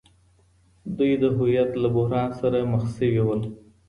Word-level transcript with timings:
دوی 0.97 1.11
د 1.21 1.23
هويت 1.37 1.71
له 1.81 1.87
بحران 1.95 2.29
سره 2.41 2.59
مخ 2.71 2.83
سوي 2.97 3.21
وو. 3.25 3.35